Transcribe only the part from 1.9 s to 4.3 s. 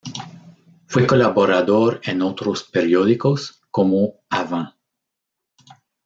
en otros periódicos, como